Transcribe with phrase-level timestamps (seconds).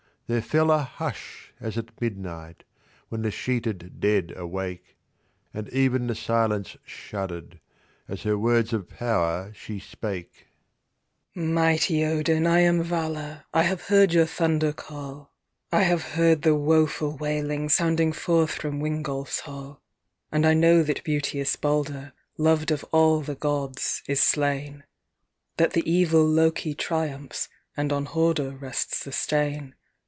[0.33, 2.63] Thei e fell a hush as at midnight,
[3.09, 4.95] when the sheeted dead awake,
[5.53, 7.59] And even the silence shuddered,
[8.07, 10.47] as her words of power she spake:
[11.35, 15.81] "Mighty Odin, I am Vala, I have heard your thunder call, THE PROPHECY OP VALA.
[15.81, 19.81] I have heard the woful wailin^ O Sounding forth from Wingolf s hall;
[20.31, 24.85] And I know that beauteous Baldur, Loved of all the gods, is slain
[25.57, 29.75] That the evil Loke triumphs, And on Harder rests the stain.